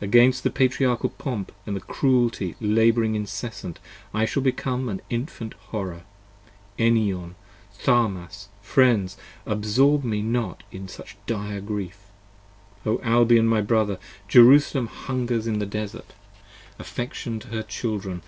Against 0.00 0.44
the 0.44 0.50
Patriarchal 0.50 1.10
pomp 1.10 1.52
and 1.66 1.86
cruelty 1.86 2.54
labouring 2.58 3.14
incessant 3.14 3.78
5 4.12 4.22
I 4.22 4.24
shall 4.24 4.42
become 4.42 4.88
an 4.88 5.02
Infant 5.10 5.52
horror. 5.68 6.04
Enion! 6.80 7.34
Tharmas! 7.78 8.48
friends! 8.62 9.18
Absorb 9.44 10.04
me 10.04 10.22
not 10.22 10.62
in 10.72 10.88
such 10.88 11.18
dire 11.26 11.60
grief: 11.60 12.04
O 12.86 12.98
Albion, 13.02 13.46
my 13.46 13.60
brother! 13.60 13.98
Jerusalem 14.26 14.86
hungers 14.86 15.46
in 15.46 15.58
the 15.58 15.66
desart; 15.66 16.14
affection 16.78 17.38
to 17.40 17.48
her 17.48 17.62
children! 17.62 18.22